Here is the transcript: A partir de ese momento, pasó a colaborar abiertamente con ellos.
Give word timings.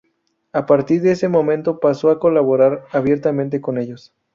A 0.51 0.65
partir 0.65 1.03
de 1.03 1.11
ese 1.11 1.27
momento, 1.27 1.79
pasó 1.79 2.09
a 2.09 2.17
colaborar 2.19 2.85
abiertamente 2.91 3.61
con 3.61 3.77
ellos. 3.77 4.15